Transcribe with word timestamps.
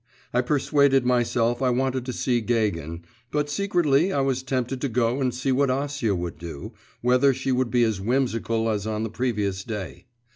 I 0.33 0.41
persuaded 0.41 1.05
myself 1.05 1.61
I 1.61 1.69
wanted 1.69 2.07
to 2.07 2.11
see 2.11 2.41
Gagin, 2.41 3.03
but 3.29 3.51
secretly 3.51 4.11
I 4.11 4.19
was 4.21 4.41
tempted 4.41 4.81
to 4.81 4.89
go 4.89 5.21
and 5.21 5.31
see 5.31 5.51
what 5.51 5.69
Acia 5.69 6.17
would 6.17 6.39
do, 6.39 6.73
whether 7.01 7.35
she 7.35 7.51
would 7.51 7.69
be 7.69 7.83
as 7.83 8.01
whimsical 8.01 8.67
as 8.71 8.87
on 8.87 9.03
the 9.03 9.11
previous 9.11 9.63
day. 9.63 10.07